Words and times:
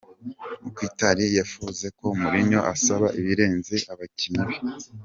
Mkhitaryan 0.67 1.35
yafuze 1.39 1.85
ko 1.97 2.05
Mourinho 2.19 2.59
asaba 2.73 3.07
ibirenze 3.19 3.75
abakinnyi 3.91 4.43
be. 4.47 4.55